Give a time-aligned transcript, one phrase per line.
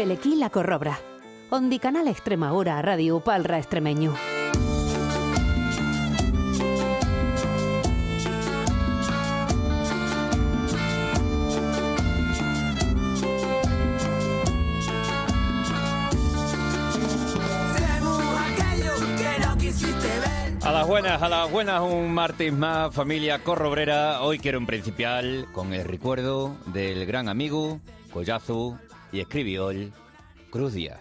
[0.00, 0.98] Belequí la Corrobra.
[1.50, 4.14] Ondi Canal Extremadura Radio Palra Extremeño.
[20.62, 24.22] A las buenas, a las buenas, un martes más, familia corrobrera.
[24.22, 27.80] Hoy quiero un principal con el recuerdo del gran amigo,
[28.14, 28.78] collazo
[29.12, 29.92] y escribiol,
[30.50, 31.00] Cruz Díaz.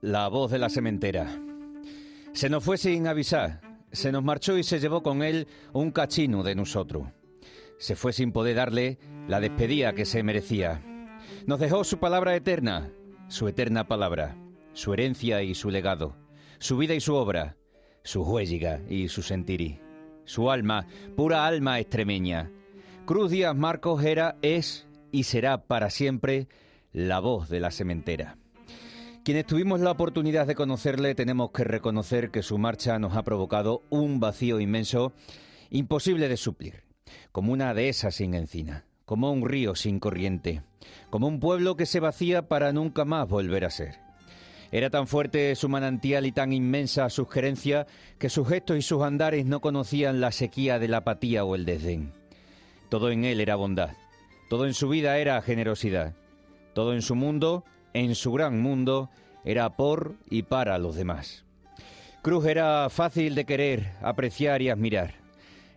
[0.00, 1.26] La voz de la sementera.
[2.32, 6.42] Se nos fue sin avisar, se nos marchó y se llevó con él un cachino
[6.42, 7.06] de nosotros.
[7.78, 10.82] Se fue sin poder darle la despedida que se merecía.
[11.46, 12.90] Nos dejó su palabra eterna,
[13.28, 14.36] su eterna palabra,
[14.72, 16.16] su herencia y su legado,
[16.58, 17.56] su vida y su obra,
[18.02, 19.80] su huelliga y su sentiri,
[20.24, 22.50] su alma, pura alma extremeña.
[23.06, 26.48] Cruz Díaz Marcos era, es y será para siempre
[26.92, 28.36] la voz de la sementera.
[29.24, 33.82] Quienes tuvimos la oportunidad de conocerle tenemos que reconocer que su marcha nos ha provocado
[33.88, 35.12] un vacío inmenso,
[35.70, 36.84] imposible de suplir,
[37.32, 40.62] como una dehesa sin encina, como un río sin corriente,
[41.10, 43.98] como un pueblo que se vacía para nunca más volver a ser.
[44.72, 47.86] Era tan fuerte su manantial y tan inmensa su gerencia
[48.18, 51.64] que sus gestos y sus andares no conocían la sequía de la apatía o el
[51.64, 52.12] desdén.
[52.88, 53.90] Todo en él era bondad,
[54.50, 56.14] todo en su vida era generosidad,
[56.74, 59.08] todo en su mundo en su gran mundo
[59.44, 61.44] era por y para los demás.
[62.22, 65.14] Cruz era fácil de querer, apreciar y admirar.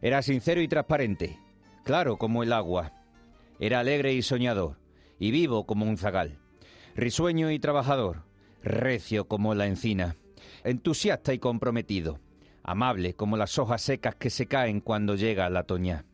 [0.02, 1.38] Era sincero y transparente,
[1.84, 2.94] claro como el agua.
[3.60, 4.78] Era alegre y soñador,
[5.20, 6.38] y vivo como un zagal.
[6.96, 8.24] Risueño y trabajador,
[8.64, 10.16] recio como la encina.
[10.64, 12.20] Entusiasta y comprometido,
[12.64, 16.06] amable como las hojas secas que se caen cuando llega la toña.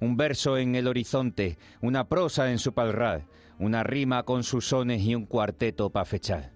[0.00, 3.22] Un verso en el horizonte, una prosa en su palrad,
[3.58, 6.52] una rima con sus sones y un cuarteto pa' fechar.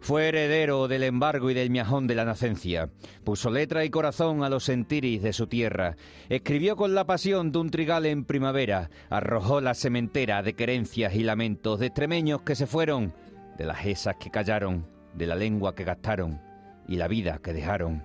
[0.00, 2.88] Fue heredero del embargo y del miajón de la nacencia.
[3.24, 5.96] Puso letra y corazón a los sentiris de su tierra.
[6.28, 8.90] Escribió con la pasión de un trigal en primavera.
[9.10, 13.12] Arrojó la sementera de querencias y lamentos de extremeños que se fueron,
[13.56, 16.40] de las esas que callaron, de la lengua que gastaron
[16.86, 18.02] y la vida que dejaron.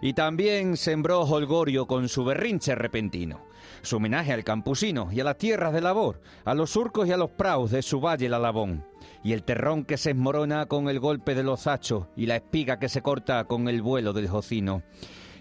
[0.00, 3.40] Y también sembró holgorio con su berrinche repentino,
[3.82, 7.16] su homenaje al campusino y a las tierras de labor, a los surcos y a
[7.16, 8.84] los praus de su valle la Labón,
[9.22, 12.78] y el terrón que se esmorona con el golpe de los hachos y la espiga
[12.78, 14.82] que se corta con el vuelo del jocino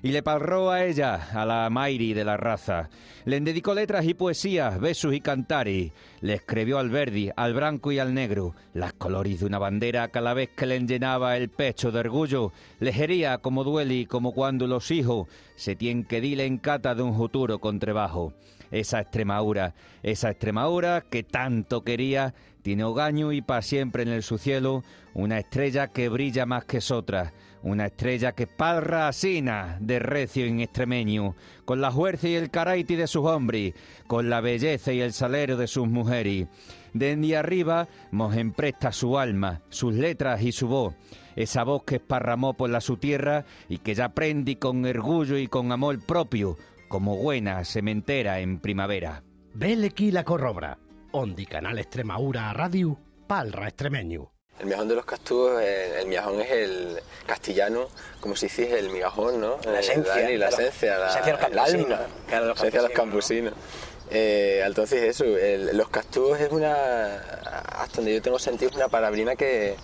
[0.03, 2.89] y le parró a ella, a la Mairi de la raza.
[3.25, 5.91] Le dedicó letras y poesías, besos y cantari.
[6.21, 10.33] Le escribió al verdi, al blanco y al negro, las colores de una bandera cada
[10.33, 12.51] vez que le llenaba el pecho de orgullo.
[12.79, 17.15] Lejería como dueli, como cuando los hijos se tienen que dile en cata de un
[17.15, 18.33] futuro con trabajo.
[18.71, 24.37] Esa Extremadura, esa Extremadura que tanto quería, tiene hogaño y para siempre en el su
[24.37, 24.83] cielo
[25.13, 27.33] una estrella que brilla más que otras
[27.63, 32.95] una estrella que parra asina de recio en extremeño, con la fuerza y el caraiti
[32.95, 33.73] de sus hombres,
[34.07, 36.47] con la belleza y el salero de sus mujeres.
[36.93, 40.95] Desde arriba mos empresta su alma, sus letras y su voz,
[41.35, 45.47] esa voz que esparramó por la su tierra y que ya prendí con orgullo y
[45.47, 46.57] con amor propio,
[46.91, 49.23] como buena sementera en primavera.
[49.53, 50.77] Belequi la corrobra,
[51.13, 54.29] ondi canal Extremadura Radio, palra extremeño.
[54.59, 57.87] El miajón de los castúos, el, el miajón es el castellano,
[58.19, 59.57] como si dices el migajón, ¿no?
[59.63, 60.13] La esencia.
[60.15, 60.63] Dani, la claro.
[60.63, 61.99] esencia, la, La esencia alma.
[62.29, 62.91] La esencia de los campesinos.
[62.93, 63.53] campusinos.
[64.11, 68.89] Eh, entonces eso, el- los castúos es una, hasta donde yo tengo sentido, es una
[68.89, 69.75] palabrina que,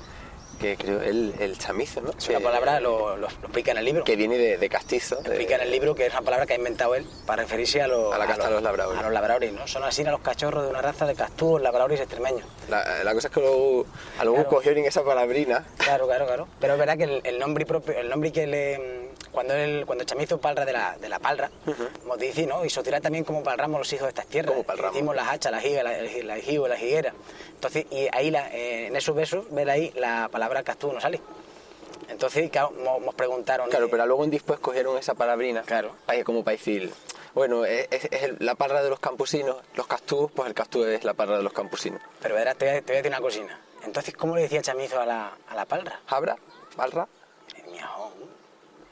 [0.60, 2.12] que creo el, el chamizo, ¿no?
[2.18, 4.04] Es una palabra, lo, lo- lo explica en el libro.
[4.04, 5.16] que viene de, de castizo.
[5.18, 7.82] de- explica en el libro que es una palabra que ha inventado él para referirse
[7.82, 9.00] a los, A la casta de los labradores.
[9.00, 9.68] A los labradores, ¿no?
[9.68, 12.46] Son así a los cachorros de una raza de castúos, labradores extremeños.
[12.70, 13.86] La, la cosa es que luego,
[14.20, 14.50] a luego Claro.
[14.50, 15.66] cogieron esa palabrina.
[15.78, 16.48] Claro, claro, claro.
[16.60, 20.04] Pero es verdad que el, el nombre propio, el nombre que le cuando el cuando
[20.04, 21.52] Chamizo palra de la, de la palra,
[22.02, 22.66] como dice, ¿no?
[22.66, 24.52] Y Sotira también como palramos los hijos de estas tierras.
[24.52, 24.94] Como palramos.
[24.94, 27.14] Decimos las hachas, la higa, la, la higo, la higuera.
[27.54, 31.22] Entonces, y ahí la, eh, en esos besos, ver ahí la palabra castúo no sale.
[32.10, 32.74] Entonces, claro,
[33.06, 33.70] nos preguntaron.
[33.70, 35.62] Claro, eh, pero luego después cogieron esa palabrina.
[35.64, 35.92] Claro.
[36.06, 36.92] pa- Como para decir,
[37.36, 40.88] bueno, es, es- es el- la parra de los campusinos, los castúos, pues el castúo
[40.88, 42.02] es la parra de los campusinos.
[42.22, 43.60] Pero verás, te, voy a- te voy a decir una cosina.
[43.84, 46.00] Entonces, ¿cómo le decía Chamizo a la, a la palra?
[46.08, 46.38] Jabra,
[46.76, 47.08] palra,
[47.64, 48.14] El miajón.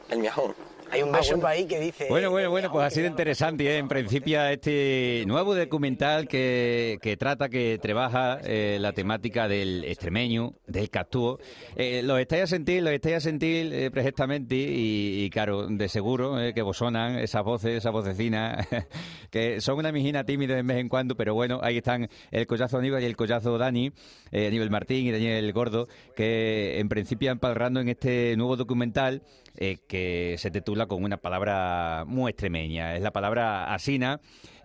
[0.10, 0.75] El miajón.
[0.92, 1.48] Hay un Ah, verso bueno.
[1.48, 2.08] ahí que dice...
[2.10, 3.78] Bueno, bueno, bueno, pues ha sido interesante, ¿eh?
[3.78, 10.54] En principio, este nuevo documental que, que trata, que trabaja eh, la temática del extremeño,
[10.68, 11.40] del cactúo.
[11.76, 15.90] Eh, lo estáis a sentir, lo estáis a sentir eh, perfectamente y, y, claro, de
[15.90, 18.68] seguro eh, que vos sonan esas voces, esas vocecinas,
[19.31, 22.78] que son una mijina tímida de vez en cuando, pero bueno, ahí están el collazo
[22.78, 23.92] Aníbal y el collazo Dani,
[24.31, 29.24] eh, Aníbal Martín y Daniel Gordo, que en principio empalrando en este nuevo documental
[29.58, 34.19] eh, que se titula con una palabra muy extremeña, es la palabra asina.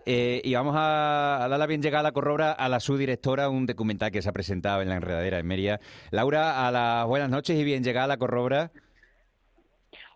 [0.05, 3.65] Eh, y vamos a, a dar la bien llegada a Corrobra a la subdirectora, un
[3.65, 5.79] documental que se ha presentado en la enredadera en Mérida.
[6.09, 8.71] Laura, a las buenas noches y bien llegada a la Corrobra.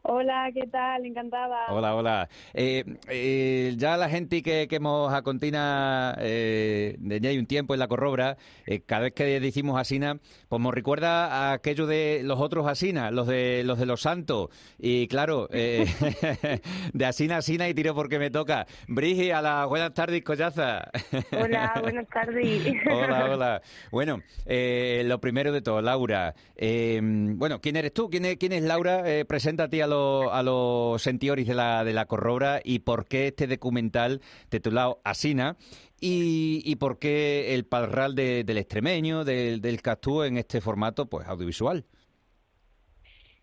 [0.08, 1.04] Hola, ¿qué tal?
[1.04, 1.66] Encantada.
[1.70, 2.30] Hola, hola.
[2.54, 7.80] Eh, eh, ya la gente que, que hemos a contina eh, hay un tiempo en
[7.80, 8.38] la Corrobra,
[8.68, 13.10] eh, cada vez que decimos Asina, pues nos recuerda a aquello de los otros Asina,
[13.10, 14.50] los de los de los santos.
[14.78, 18.68] Y claro, de Asina a Asina y tiro porque me toca.
[18.88, 20.92] Brigi, a las buenas tardes, collaza.
[21.32, 22.76] Hola, buenas tardes.
[22.92, 23.62] Hola, hola.
[23.90, 26.36] Bueno, eh, lo primero de todo, Laura.
[26.60, 28.08] bueno, ¿quién eres tú?
[28.08, 29.04] ¿Quién es, quién es Laura?
[29.28, 29.95] Preséntate a, los
[30.32, 35.58] a los sentioris de la, de la Corrobra y por qué este documental titulado Asina
[36.00, 41.08] y, y por qué el parral de- del extremeño, del, del cactúo en este formato
[41.08, 41.86] pues audiovisual.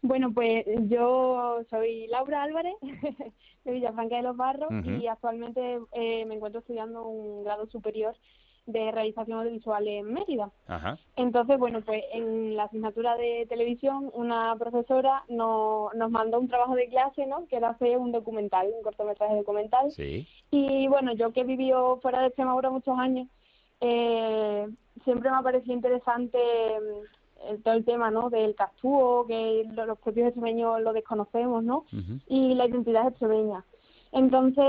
[0.04, 2.75] Bueno, pues yo soy Laura Álvarez,
[3.64, 4.70] de Villafranca de los Barros,
[5.00, 8.16] y actualmente eh, me encuentro estudiando un grado superior
[8.67, 10.50] de realización audiovisual en Mérida.
[10.69, 10.97] Ajá.
[11.17, 16.75] Entonces, bueno, pues en la asignatura de televisión, una profesora no- nos mandó un trabajo
[16.76, 17.47] de clase, ¿no?
[17.49, 19.91] Que era hacer un documental, un cortometraje documental.
[19.91, 20.26] Sí.
[20.53, 23.26] Y bueno, yo que he vivido fuera de Extremadura muchos años,
[23.81, 24.69] eh,
[25.05, 28.31] siempre me ha parecido interesante mm, el- todo el tema, ¿no?
[28.31, 31.85] Del cactúo, que lo- los propios extremeños lo desconocemos, ¿no?
[32.29, 33.65] Y la identidad extremeña.
[34.12, 34.64] Entonces,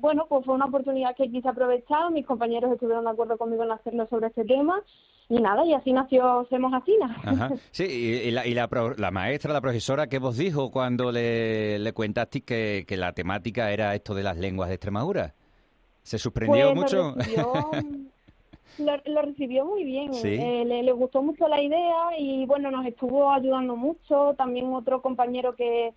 [0.00, 3.70] bueno, pues fue una oportunidad que quise aprovechar, mis compañeros estuvieron de acuerdo conmigo en
[3.72, 4.82] hacerlo sobre este tema,
[5.28, 7.16] y nada, y así nació Semos Asina.
[7.24, 7.50] Ajá.
[7.70, 11.78] Sí, y, la, y la, pro- la maestra, la profesora, ¿qué vos dijo cuando le,
[11.78, 15.34] le cuentaste que, que la temática era esto de las lenguas de Extremadura?
[16.02, 17.14] ¿Se sorprendió Pues lo mucho?
[17.16, 17.52] recibió,
[18.78, 20.34] lo, lo recibió muy bien, Sí.
[20.34, 24.34] Eh, le, le gustó mucho la idea y bueno, nos estuvo ayudando mucho.
[24.36, 25.92] También otro compañero que,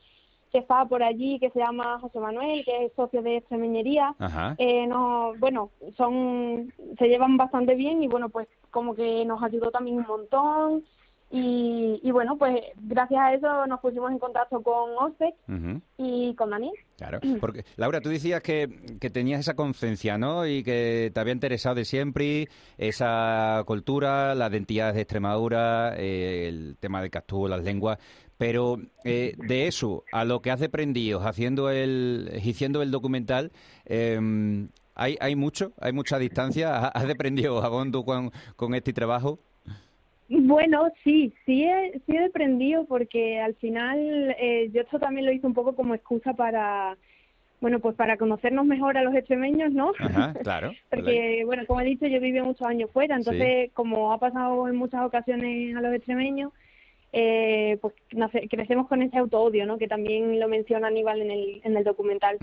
[0.54, 4.16] que estaba por allí, que se llama José Manuel, que es socio de Extremeñería.
[4.60, 9.72] Eh, no, bueno, son, se llevan bastante bien y bueno, pues como que nos ayudó
[9.72, 10.84] también un montón.
[11.32, 15.82] Y, y bueno, pues gracias a eso nos pusimos en contacto con OSEC Ujú.
[15.98, 16.76] y con Daniel.
[16.96, 18.70] Claro, porque Laura, tú decías que,
[19.02, 20.46] que tenías esa conciencia, ¿no?
[20.46, 26.78] Y que te había interesado de siempre esa cultura, las identidades de Extremadura, eh, el
[26.80, 27.98] tema del cactúo, las lenguas.
[28.44, 33.54] Pero eh, de eso a lo que has aprendido haciendo el, haciendo el documental,
[33.86, 34.20] eh,
[34.96, 36.90] hay, hay mucho, hay mucha distancia.
[36.90, 39.40] ¿Has aprendido a fondo con, con este trabajo?
[40.28, 43.98] Bueno, sí, sí he, sí he aprendido porque al final
[44.38, 46.98] eh, yo esto también lo hice un poco como excusa para,
[47.62, 49.94] bueno, pues para conocernos mejor a los extremeños, ¿no?
[49.98, 50.74] Ajá, claro.
[50.90, 54.76] Porque, bueno, como he dicho, yo viví muchos años fuera, entonces, como ha pasado en
[54.76, 56.52] muchas ocasiones a los extremeños,
[57.16, 59.78] eh, pues nace- crecemos con ese auto-odio, ¿no?
[59.78, 62.38] Que también lo menciona Aníbal en el, en el documental.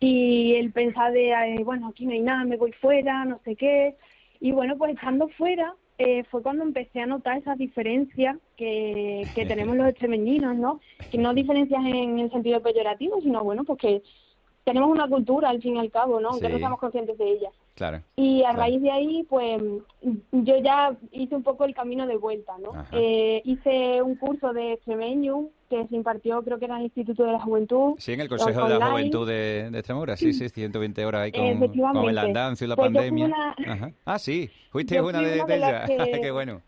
[0.00, 3.54] Y el pensar de, eh, bueno, aquí no hay nada, me voy fuera, no sé
[3.56, 3.94] qué.
[4.40, 9.46] Y bueno, pues estando fuera eh, fue cuando empecé a notar esas diferencias que, que
[9.46, 10.80] tenemos los extremeñinos, ¿no?
[11.10, 14.02] Que no diferencias en el sentido peyorativo, sino, bueno, pues que
[14.64, 16.30] tenemos una cultura al fin y al cabo, ¿no?
[16.30, 16.52] Aunque Sí.
[16.52, 17.50] no seamos conscientes de ella.
[17.74, 18.02] Claro.
[18.16, 18.58] Y a Claro.
[18.58, 19.62] raíz de ahí, pues
[20.32, 22.72] yo ya hice un poco el camino de vuelta, ¿no?
[22.92, 27.24] Eh, hice un curso de extremeño que se impartió, creo que era en el Instituto
[27.24, 27.94] de la Juventud.
[27.98, 28.90] Sí, en el Consejo de la.
[28.90, 31.58] Juventud de, de Extremadura, sí, sí, 120 horas ahí con,
[31.92, 33.26] con el andancio y la Pues pandemia.
[33.26, 33.90] una- Ajá.
[34.04, 36.08] Ah, sí, fuiste Yo una de, una de de las ellas.
[36.12, 36.60] que- Qué bueno.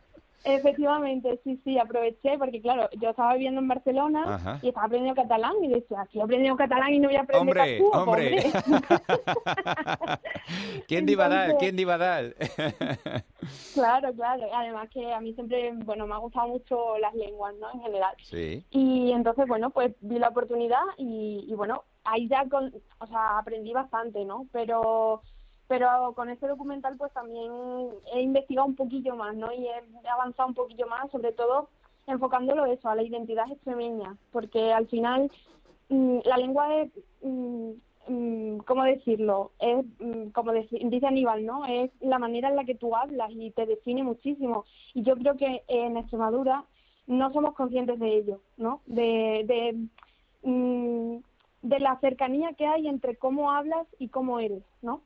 [0.45, 4.59] Efectivamente, sí, sí, aproveché porque, claro, yo estaba viviendo en Barcelona Ajá.
[4.63, 7.83] y estaba aprendiendo catalán y decía, aquí he aprendido catalán y no voy a aprender
[7.93, 8.43] Hombre, hombre.
[10.89, 11.57] ¿Quién iba a dar?
[11.59, 12.35] ¿Quién iba a dar?
[13.75, 14.47] claro, claro.
[14.53, 17.71] Además que a mí siempre, bueno, me ha gustado mucho las lenguas, ¿no?
[17.73, 18.15] En general.
[18.25, 18.65] sí.
[18.71, 23.39] Y entonces, bueno, pues vi la oportunidad y, y bueno, ahí ya con, o sea,
[23.39, 24.47] aprendí bastante, ¿no?
[24.53, 25.23] Pero
[25.69, 27.51] pero con este documental pues también
[28.13, 29.53] he investigado un poquillo más, ¿no?
[29.53, 31.69] Y he avanzado un poquillo más, sobre todo
[32.07, 35.31] enfocándolo eso, a la identidad extremeña, porque al final
[35.89, 36.91] mm, la lengua es,
[37.23, 37.71] mm,
[38.09, 39.53] mm, ¿cómo decirlo?
[39.61, 41.65] Es, mm, como dice Aníbal, ¿no?
[41.67, 44.65] Es la manera en la que tú hablas y te define muchísimo.
[44.95, 46.65] Y yo creo que en Extremadura
[47.07, 48.81] no somos conscientes de ello, ¿no?
[48.87, 51.19] De, de mm,
[51.63, 55.01] de la cercanía que hay entre cómo hablas y cómo eres, ¿no?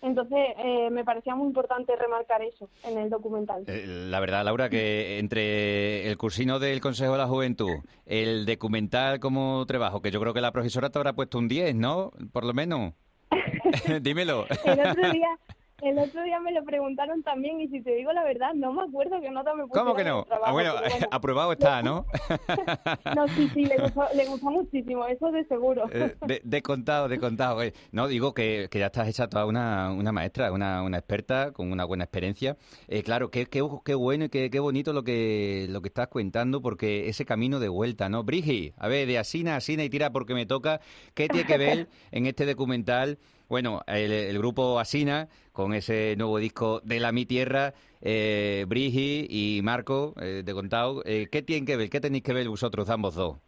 [0.00, 3.64] Entonces, eh, me parecía muy importante remarcar eso en el documental.
[3.66, 9.18] Eh, la verdad, Laura, que entre el cursino del Consejo de la Juventud, el documental
[9.18, 12.12] como trabajo, que yo creo que la profesora te habrá puesto un 10, ¿no?
[12.32, 12.94] Por lo menos.
[14.02, 14.46] Dímelo.
[14.64, 15.38] el otro día
[15.82, 18.82] el otro día me lo preguntaron también y si te digo la verdad, no me
[18.82, 20.26] acuerdo qué nota me pusieron ¿Cómo que no?
[20.44, 20.72] Ah, bueno,
[21.10, 22.04] aprobado está, ¿no?
[23.16, 25.84] no, sí, sí, le gustó, le gustó muchísimo, eso de seguro.
[25.92, 27.60] Eh, de, contado, de contado.
[27.92, 31.84] No, digo que, ya estás hecha toda una, una maestra, una, una experta con una
[31.84, 32.56] buena experiencia.
[32.88, 36.08] Eh, claro, qué, qué, qué bueno y qué, qué bonito lo que, lo que estás
[36.08, 38.24] cuentando porque ese camino de vuelta, ¿no?
[38.24, 40.80] Brigi, a ver, de Asina a Asina y tira porque me toca,
[41.14, 43.18] ¿qué tiene que ver en este documental?
[43.48, 49.62] Bueno, el, grupo Asina, con ese nuevo disco de La Mi Tierra, eh, Brigi y
[49.62, 51.88] Marco, eh, de Contado, eh, ¿qué tienen que ver?
[51.88, 53.38] ¿Qué tenéis que ver vosotros ambos dos?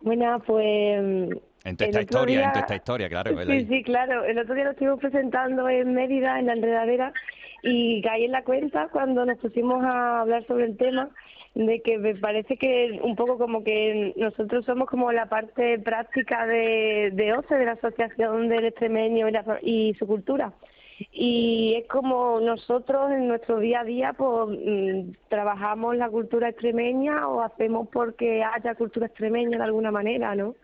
[0.00, 1.30] Bueno, pues...
[1.64, 3.30] En esta historia, en esta historia, claro.
[3.46, 4.24] Sí, sí, claro.
[4.24, 7.12] El otro día lo estuvimos presentando en Mérida, en la enredadera,
[7.62, 11.10] y caí en la cuenta cuando nos pusimos a hablar sobre el tema
[11.54, 16.46] de que me parece que un poco como que nosotros somos como la parte práctica
[16.46, 19.28] de, de OCE, de la Asociación del Extremeño
[19.62, 20.52] y, su cultura.
[21.12, 27.28] Y es como nosotros en nuestro día a día pues mm, trabajamos la cultura extremeña
[27.28, 30.54] o hacemos porque haya cultura extremeña de alguna manera, ¿no?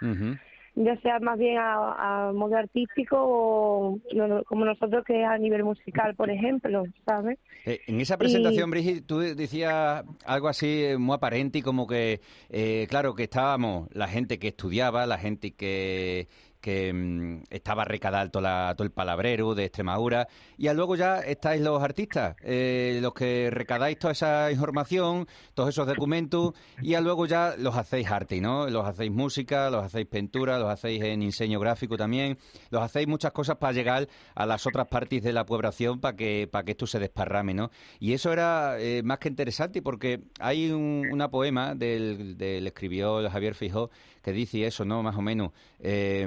[0.75, 3.99] Ya sea más bien a, modo artístico o
[4.47, 7.39] como nosotros que a nivel musical, por ejemplo, ¿sabes?
[7.67, 12.21] Eh, en esa presentación, Brigitte, tú decías algo así eh, muy aparente y como que,
[12.49, 16.29] eh, claro, que estábamos la gente que estudiaba, la gente que
[16.61, 20.29] que mm, estaba recadado todo, el palabrero de Extremadura.
[20.57, 25.87] Y luego ya estáis los artistas, eh, los que recadáis toda esa información, todos esos
[25.87, 28.69] documentos, y luego ya los hacéis arte, ¿no?
[28.69, 32.39] Los hacéis música, los hacéis pintura, los hacéis en diseño gráfico también,
[32.71, 36.49] los hacéis muchas cosas para llegar a las otras partes de la población para que,
[36.51, 37.71] para que esto se desparrame, ¿no?
[37.99, 43.29] Y eso era eh, más que interesante porque hay un, una poema del, del escribió
[43.31, 43.91] Javier Fijó
[44.23, 45.03] que dice eso, ¿no?
[45.03, 45.53] Más o menos.
[45.79, 46.27] Eh,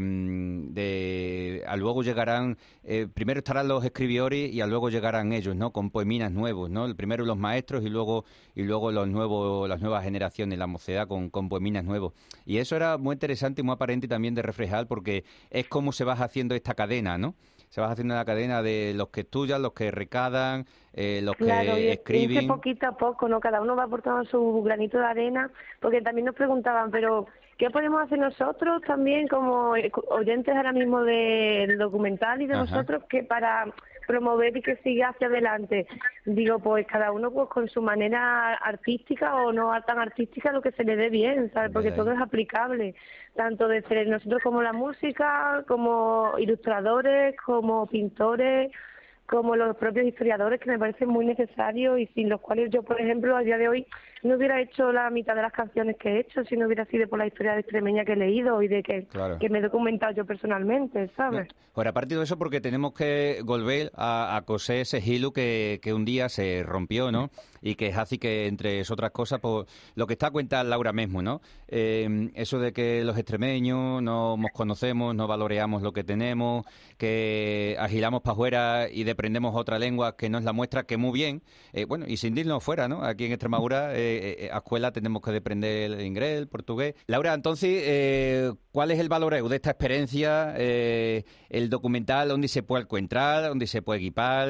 [0.74, 5.72] de, a luego llegarán, eh, primero estarán los escribiores y a luego llegarán ellos, ¿no?
[5.72, 6.86] Con poeminas nuevos, ¿no?
[6.86, 8.26] El primero los maestros y luego
[8.56, 12.14] y luego los nuevos, las nuevas generaciones, la mocedad con, con poeminas nuevos.
[12.46, 16.04] Y eso era muy interesante y muy aparente también de reflejar porque es como se
[16.04, 17.36] va haciendo esta cadena, ¿no?
[17.74, 21.94] se va haciendo la cadena de los que estudian, los que recadan, eh, los que
[21.94, 22.46] escriben.
[22.46, 23.40] poquito a poco, ¿no?
[23.40, 25.50] Cada uno va aportando su granito de arena,
[25.80, 27.26] porque también nos preguntaban, pero
[27.58, 29.76] ¿Qué podemos hacer nosotros también como
[30.10, 33.68] oyentes ahora mismo del documental y de nosotros que para
[34.08, 35.86] promover y que siga hacia adelante?
[36.26, 40.72] Digo, pues cada uno pues con su manera artística o no tan artística lo que
[40.72, 41.72] se le dé bien, ¿sabes?
[41.72, 42.96] Porque todo es aplicable,
[43.36, 48.72] tanto desde nosotros como la música, como ilustradores, como pintores,
[49.28, 53.00] como los propios historiadores que me parecen muy necesarios y sin los cuales yo, por
[53.00, 53.88] ejemplo, a día de hoy
[54.24, 57.08] no hubiera hecho la mitad de las canciones que he hecho si no hubiera sido
[57.08, 59.08] por la historia de extremeña que he leído y de que,
[59.40, 61.48] que me he documentado yo personalmente, ¿sabes?
[61.76, 66.06] Ahora, aparte de eso, porque tenemos que volver a, coser ese hilo que, que, un
[66.06, 67.32] día se rompió, ¿no?
[67.64, 69.66] Y que es así que, entre otras cosas, pues,
[69.96, 71.42] lo que está a cuenta Laura mismo, ¿no?
[71.68, 76.64] Eh, eso de que los extremeños no nos conocemos, no valoreamos lo que tenemos,
[76.98, 81.12] que agilamos para afuera y deprendemos otra lengua que no es la muestra, que muy
[81.12, 83.04] bien, eh, bueno, y sin irnos fuera, ¿no?
[83.04, 83.96] Aquí en Extremadura...
[83.98, 86.96] Eh, eh, a escuela tenemos que aprender el inglés, el portugués.
[87.08, 90.54] Laura, entonces, eh, ¿cuál es el valor de esta experiencia?
[90.58, 93.44] Eh, el documental, ¿dónde se puede encontrar?
[93.48, 94.50] ¿Dónde se puede equipar?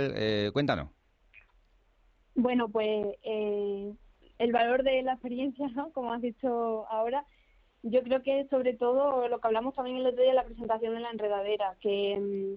[0.53, 0.89] cuéntanos.
[2.35, 5.67] Bueno, pues el valor de la experiencia.
[5.93, 7.25] Como has dicho ahora,
[7.83, 10.95] yo creo que sobre todo lo que hablamos también el otro día de la presentación
[10.95, 12.55] de la enredadera, que Mm,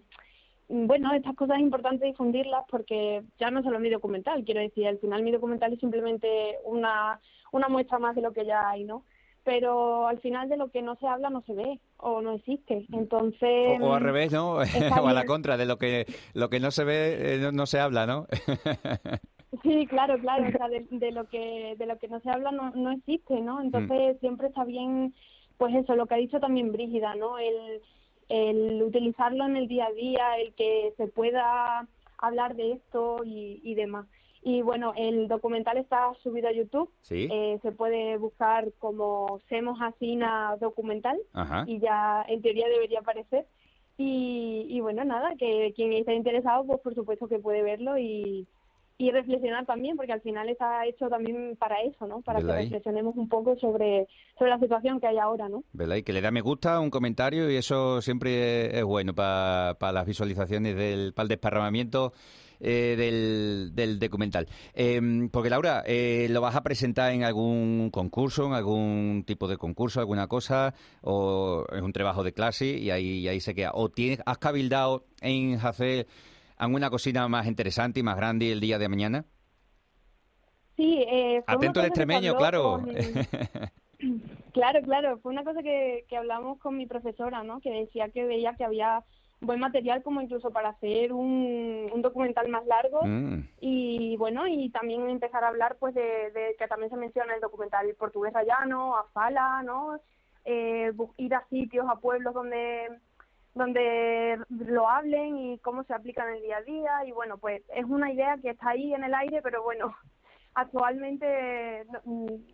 [0.68, 4.98] bueno, estas cosas es importante difundirlas porque ya no solo mi documental, quiero decir, al
[4.98, 7.20] final mi documental es simplemente una,
[7.52, 9.04] una muestra más de lo que ya hay, ¿no?
[9.44, 12.84] Pero al final de lo que no se habla no se ve o no existe,
[12.92, 13.80] entonces...
[13.80, 14.54] O, al revés, ¿no?
[15.02, 17.78] o a la contra, de lo que, lo que no se ve eh, no, se
[17.78, 18.26] habla, ¿no?
[19.62, 22.72] sí, claro, claro, o sea, de, lo que, de lo que no se habla no,
[22.72, 23.62] no existe, ¿no?
[23.62, 24.18] Entonces mm.
[24.18, 25.14] siempre está bien,
[25.58, 27.38] pues eso, lo que ha dicho también Brígida, ¿no?
[27.38, 27.80] El
[28.28, 31.86] el utilizarlo en el día a día, el que se pueda
[32.18, 34.06] hablar de esto y, demás.
[34.42, 36.90] Y bueno, el documental está subido a YouTube.
[37.10, 41.18] Eh, se puede buscar como Semos Asina documental
[41.66, 43.46] y ya en teoría debería aparecer.
[43.98, 48.46] Y, y bueno, nada, que quien esté interesado, pues por supuesto que puede verlo y,
[48.98, 52.22] y reflexionar también, porque al final está hecho también para eso, ¿no?
[52.22, 55.64] Para que reflexionemos un poco sobre, sobre la situación que hay ahora, ¿no?
[55.72, 55.96] ¿Verdad?
[55.96, 60.06] Y que le da me gusta, un comentario, y eso siempre es bueno para, las
[60.06, 62.14] visualizaciones del, para el desparramamiento
[62.58, 64.48] eh, del, del, documental.
[64.72, 69.58] Em, porque Laura, eh, ¿lo vas a presentar en algún concurso, en algún tipo de
[69.58, 70.72] concurso, alguna cosa?
[71.02, 73.72] ¿O es un trabajo de clase y ahí, ahí se queda?
[73.74, 76.06] ¿O tienes, has cabildado en hacer
[76.56, 79.24] alguna cocina más interesante y más grande el día de mañana?
[80.76, 82.82] Sí, eh, Atento al extremeño, claro.
[84.52, 85.18] claro, claro.
[85.18, 87.60] Fue una cosa que, que hablamos con mi profesora, ¿no?
[87.60, 89.02] Que decía que veía que había
[89.40, 93.48] buen material como incluso para hacer un, un documental más largo mm.
[93.60, 97.40] y bueno y también empezar a hablar pues de, de, que también se menciona el
[97.40, 100.00] documental portugués rayano a Fala no
[100.46, 102.88] eh, ir a sitios a pueblos donde
[103.56, 107.62] donde lo hablen y cómo se aplica en el día a día y bueno pues
[107.74, 109.96] es una idea que está ahí en el aire pero bueno
[110.56, 111.84] actualmente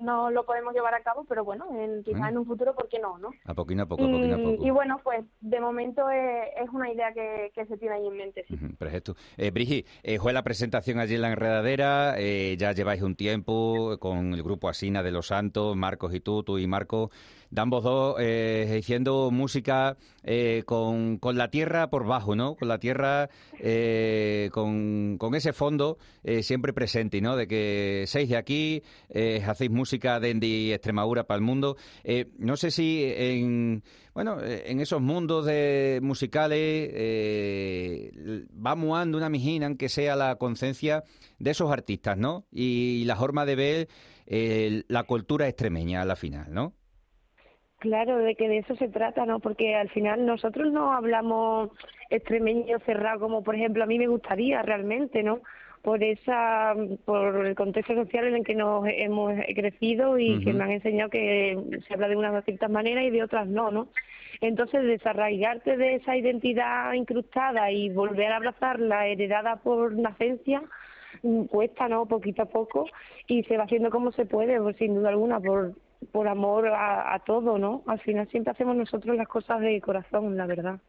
[0.01, 2.99] no, lo podemos llevar a cabo, pero bueno, en, quizás en un futuro, ¿por qué
[2.99, 3.17] no?
[3.17, 3.31] ¿no?
[3.45, 4.67] A poquito a poco, a poquito a poco.
[4.67, 8.45] Y bueno, pues de momento es, una idea que, se tiene ahí en mente.
[8.49, 8.57] Sí.
[8.77, 9.15] perfecto.
[9.37, 13.97] Eh, Brigi, eh, fue la presentación allí en la enredadera, eh, ya lleváis un tiempo
[14.01, 17.11] con el grupo Asina de los Santos, Marcos y tú, tú y Marco
[17.53, 18.81] de ambos dos eh,
[19.31, 22.57] música eh, con, con, la tierra por bajo, ¿no?
[22.57, 23.29] Con la tierra,
[23.59, 27.37] eh, con, con, ese fondo eh, siempre presente, ¿no?
[27.37, 28.83] De que seis de aquí,
[29.47, 31.77] hacéis música de Extremadura para el mundo.
[32.39, 33.83] no sé si en,
[34.15, 36.91] bueno, en esos mundos de musicales
[38.65, 41.05] va muando una mijina, aunque sea la conciencia
[41.39, 42.47] de esos artistas, ¿no?
[42.51, 43.89] Y, la forma de ver
[44.89, 46.75] la cultura extremeña a la final, ¿no?
[47.83, 49.41] Claro, de que de eso se trata, ¿no?
[49.41, 51.71] Porque al final nosotros no hablamos
[52.11, 55.41] extremeño cerrado como, por ejemplo, a mí me gustaría realmente, ¿no?
[55.83, 60.63] Por esa, por el contexto social en el que nos hemos crecido y que me
[60.63, 61.59] han enseñado que
[61.89, 63.89] se habla de unas ciertas maneras y de otras no, ¿no?
[64.41, 70.63] Entonces, desarraigarte de esa identidad incrustada y volver a abrazarla heredada por nacencia,
[71.25, 72.07] mm, cuesta, ¿no?
[72.07, 72.87] Poquito a poco
[73.27, 75.73] y se va haciendo como se puede, pues, sin duda alguna, por
[76.11, 77.83] por amor a, todo, ¿no?
[77.87, 80.81] Al final siempre hacemos nosotros las cosas de corazón, la verdad.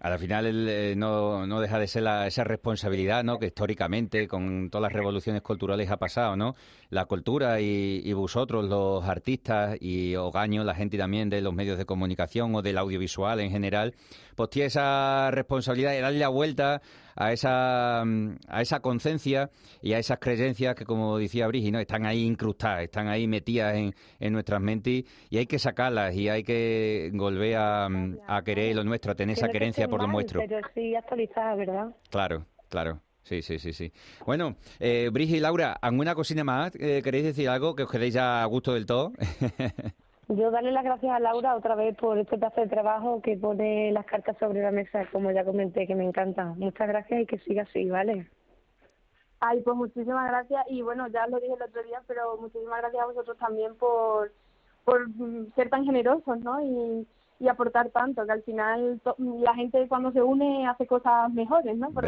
[0.00, 3.38] Al final eh, no, no deja de ser esa responsabilidad, ¿no?
[3.38, 6.54] Que históricamente con todas las revoluciones culturales ha pasado, ¿no?
[6.90, 11.84] La cultura y, vosotros, los artistas y Ogaño, la gente también de los medios de
[11.84, 13.94] comunicación o del audiovisual en general,
[14.36, 16.80] pues tiene esa responsabilidad de darle la vuelta
[17.18, 19.50] a esa, a esa conciencia
[19.82, 21.80] y a esas creencias que, como decía Brigi, ¿no?
[21.80, 26.28] están ahí incrustadas, están ahí metidas en, en nuestras mentes y hay que sacarlas y
[26.28, 27.88] hay que volver a,
[28.28, 30.40] a querer lo nuestro, a tener esa creencia por lo nuestro.
[30.40, 31.96] Pero sí actualizada, ¿verdad?
[32.08, 33.00] Claro, claro.
[33.24, 33.92] Sí, sí, sí, sí.
[34.24, 36.72] Bueno, eh, y Laura, ¿alguna cocina más?
[36.76, 39.12] Eh, ¿Queréis decir algo que os quedéis ya a gusto del todo?
[40.28, 43.90] Yo darle las gracias a Laura otra vez por este pedazo de trabajo que pone
[43.92, 46.44] las cartas sobre la mesa, como ya comenté, que me encanta.
[46.56, 48.28] Muchas gracias y que siga así, ¿vale?
[49.40, 53.02] Ay, pues muchísimas gracias y bueno, ya lo dije el otro día, pero muchísimas gracias
[53.02, 54.32] a vosotros también por,
[54.84, 55.06] por
[55.54, 56.60] ser tan generosos, ¿no?
[56.60, 57.06] Y,
[57.40, 61.90] y aportar tanto, que al final la gente cuando se une hace cosas mejores, ¿no?
[61.90, 62.04] Por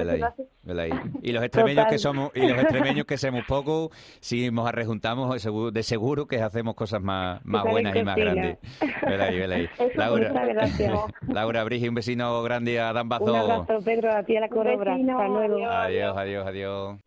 [1.22, 3.90] Y los extremeños que somos y los extremeños que somos pocos,
[4.20, 5.30] si nos arrejuntamos
[5.72, 8.58] de seguro que hacemos cosas más, más buenas y más grandes.
[9.94, 10.32] Laura,
[11.28, 13.24] Laura Brigi, un vecino grande a Dambazo.
[13.24, 14.94] Un abrazo, Pedro, a ti a la corobra.
[14.94, 16.46] adiós, adiós.
[16.46, 16.98] adiós.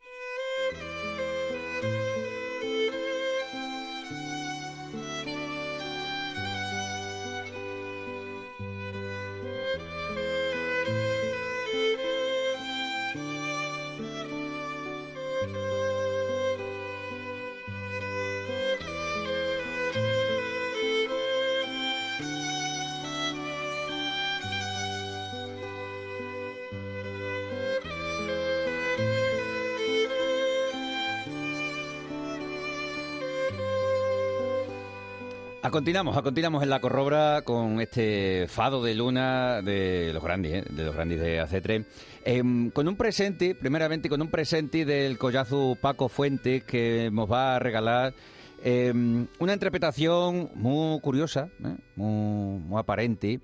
[35.72, 40.66] Continuamos, continuamos en la corrobra con este fado de luna de los grandes, ¿eh?
[40.70, 41.86] de los grandes de AC3,
[42.26, 47.56] em, con un presente, primeramente con un presente del collazo Paco Fuentes que nos va
[47.56, 48.14] a regalar
[48.62, 51.76] em, una interpretación muy curiosa, ¿eh?
[51.96, 53.40] muy, aparente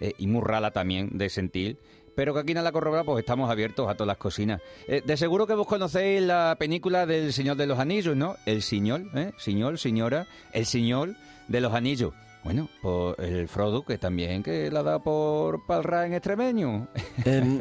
[0.00, 1.78] eh, y muy rala también de sentir
[2.14, 4.60] pero que aquí en la corrobra pues estamos abiertos a todas las cocinas.
[4.86, 8.36] de seguro que vos conocéis la película del Señor de los Anillos, ¿no?
[8.46, 9.32] El Señor, ¿eh?
[9.36, 11.16] Señor, señora, el Señor
[11.48, 12.12] de los Anillos.
[12.42, 16.88] Bueno, por el Frodo, que también que la da por palra en extremeño.
[17.24, 17.60] Em,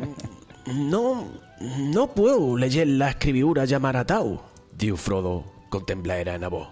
[0.68, 1.28] no,
[1.80, 4.44] No puedo leer la escribiura ya maratao,
[4.78, 6.68] dijo Frodo con temblera en la voz.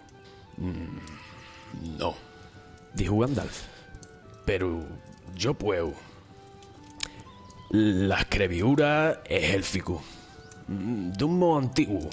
[0.57, 2.13] "Mm, No,
[2.93, 3.63] dijo Gandalf.
[4.45, 4.83] Pero
[5.37, 5.93] yo puedo.
[7.69, 10.01] La escribiura es élfico,
[10.67, 12.09] mm, de un modo antiguo.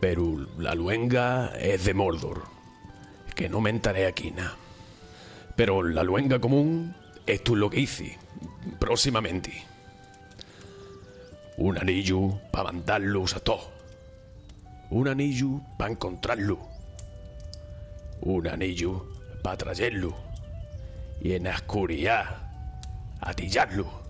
[0.00, 2.42] Pero la luenga es de Mordor,
[3.36, 4.56] que no me entraré aquí nada.
[5.54, 6.96] Pero la luenga común,
[7.26, 8.18] esto es lo que hice,
[8.80, 9.52] próximamente.
[11.58, 13.68] Un anillo para mandarlos a todos.
[14.90, 16.58] Un anillo para encontrarlo.
[18.22, 19.06] Un anillo
[19.42, 20.16] para traerlo.
[21.20, 22.50] Y en la oscuridad,
[23.20, 24.06] atillarlo.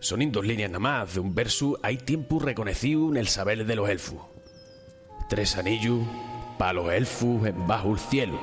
[0.00, 3.76] Son dos líneas nada más de un verso hay tiempo reconocido en el saber de
[3.76, 4.20] los elfos.
[5.28, 6.06] Tres anillos
[6.58, 8.38] para los elfos en bajo el cielo.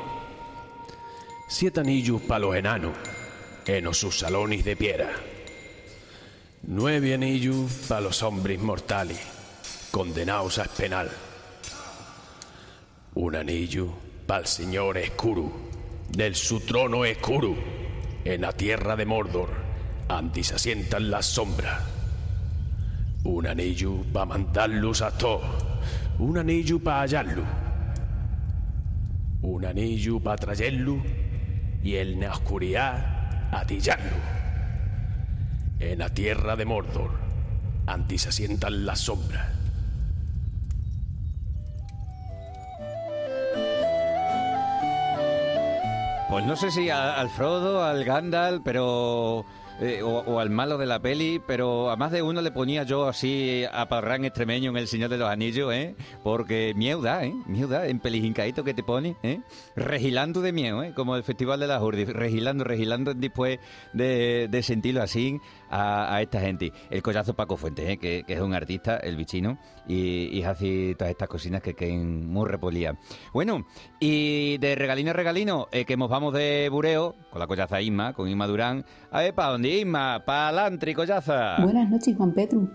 [1.48, 2.94] Siete anillos para los enanos
[3.68, 5.12] en sus salones de piedra.
[6.64, 9.20] Nueve anillos para los hombres mortales,
[9.92, 11.12] condenados a espenal.
[13.14, 13.90] Un anillo
[14.26, 15.52] para el señor escuro,
[16.10, 17.56] del su trono escuro,
[18.24, 19.50] en la tierra de Mordor,
[20.08, 21.84] ante se asientan las sombras.
[23.24, 25.46] Un anillo para mandarlos a todos,
[26.18, 27.44] un anillo para hallarlo,
[29.46, 30.98] un anillo para traerlo
[31.84, 34.18] y en la oscuridad atillarlo.
[35.80, 37.12] En la tierra de Mordor,
[37.86, 39.56] ante se asientan las sombras.
[46.30, 49.46] Pues no sé si al Frodo, al Gandalf, pero.
[49.82, 53.08] Eh, o, al malo de la peli, pero a más de uno le ponía yo
[53.08, 55.96] así a Parrán extremeño en El Señor de los Anillos, ¿eh?
[56.24, 57.34] Porque miedo da, ¿eh?
[57.46, 59.42] Miedo da, en pelijincadito que te pone, ¿eh?
[59.76, 60.94] Regilando de miedo, ¿eh?
[60.96, 63.60] Como el Festival de las Urdi, regilando, regilando después
[63.92, 65.42] de, de sentirlo así
[65.76, 66.72] a, a esta gente.
[66.90, 67.98] El collazo Paco Fuentes, ¿eh?
[67.98, 69.58] Que, que es un artista, el bichino,
[69.88, 72.96] y, y hace todas estas cocinas que queden muy repolías.
[73.34, 73.66] Bueno,
[74.00, 78.14] y de regalino a regalino, eh, que nos vamos de bureo, con la collaza Isma,
[78.14, 78.86] con Isma Durán.
[79.12, 80.24] A ver, ¿pa' dónde Isma?
[80.26, 81.58] ¿Pa' Lantri, collaza?
[81.62, 82.70] Buenas noches, Juan Petru.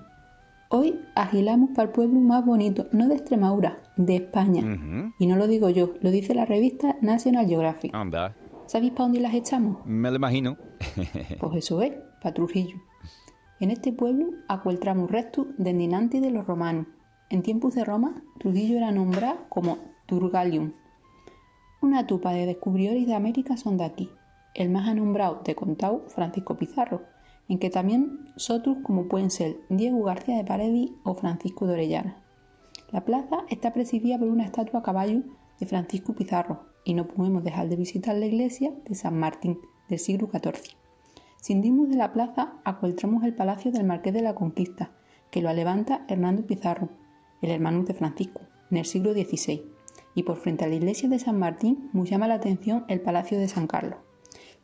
[0.72, 4.62] Hoy agilamos para el pueblo más bonito, no de Extremadura, de España.
[5.18, 7.92] Y no lo digo yo, lo dice la revista National Geographic.
[7.94, 8.36] Anda,
[8.66, 9.78] ¿Sabéis para dónde las echamos?
[9.84, 10.56] me lo imagino.
[11.40, 12.76] Pues eso es, para Trujillo.
[13.60, 16.86] En este pueblo acueltramos restos de Ninanti de los romanos.
[17.28, 20.72] En tiempos de Roma, Trujillo era nombrado como Turgalium.
[21.82, 24.08] Una tupa de descubridores de América son de aquí.
[24.54, 27.02] El más anombrado de contado, Francisco Pizarro,
[27.50, 32.16] en que también otros como pueden ser Diego García de Paredes o Francisco de Orellana.
[32.90, 35.22] La plaza está presidida por una estatua a caballo
[35.58, 39.58] de Francisco Pizarro y no podemos dejar de visitar la iglesia de San Martín
[39.90, 40.79] del siglo XIV.
[41.40, 44.90] Sin irnos de la plaza, acueltramos el palacio del Marqués de la Conquista,
[45.30, 46.90] que lo levanta Hernando Pizarro,
[47.40, 49.64] el hermano de Francisco, en el siglo XVI.
[50.14, 53.38] Y por frente a la iglesia de San Martín nos llama la atención el palacio
[53.38, 54.00] de San Carlos.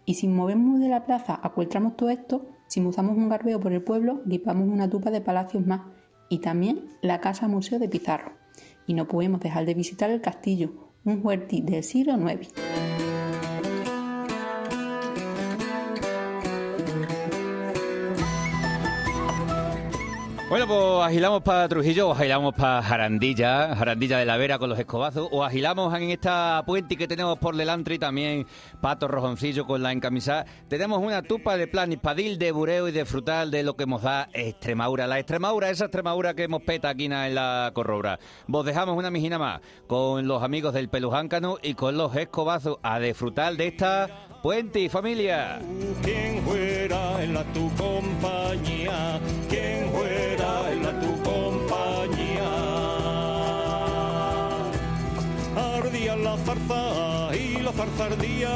[0.04, 3.82] Y si movemos de la plaza, acueltramos todo esto, si usamos un garbeo por el
[3.82, 5.80] pueblo, guipamos una tupa de palacios más
[6.28, 8.32] y también la casa museo de Pizarro.
[8.86, 10.72] Y no podemos dejar de visitar el castillo,
[11.04, 12.52] un huerti del siglo IX.
[20.48, 24.78] Bueno, pues agilamos para Trujillo o agilamos para Jarandilla, Jarandilla de la Vera con los
[24.78, 28.46] escobazos, o agilamos en esta puente que tenemos por delante y también
[28.80, 30.46] Pato Rojoncillo con la encamisada.
[30.68, 34.02] Tenemos una tupa de plan padil, de bureo y de frutal de lo que nos
[34.02, 35.08] da Extremadura.
[35.08, 38.20] La Extremadura, esa Extremadura que hemos peta aquí en la corrobra.
[38.46, 43.00] Vos dejamos una mijina más con los amigos del Pelujáncano y con los escobazos a
[43.00, 45.58] disfrutar de esta puente, familia.
[46.04, 49.18] ¿Quién fuera en la tu compañía?
[56.68, 58.50] Y la zarza ardía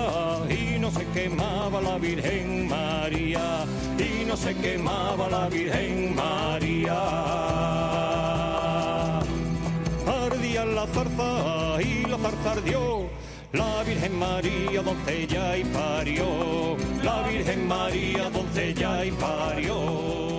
[0.48, 3.64] y no se quemaba la Virgen María
[3.98, 6.98] y no se quemaba la Virgen María.
[10.06, 13.08] Ardía la zarza y la zarza ardió.
[13.52, 16.76] La Virgen María, doncella y parió.
[17.04, 20.29] La Virgen María, doncella y parió.